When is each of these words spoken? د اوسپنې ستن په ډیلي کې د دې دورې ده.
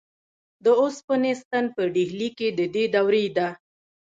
د 0.63 0.65
اوسپنې 0.81 1.31
ستن 1.41 1.65
په 1.75 1.81
ډیلي 1.95 2.29
کې 2.37 2.47
د 2.59 2.61
دې 2.73 2.83
دورې 2.95 3.25
ده. 3.37 3.47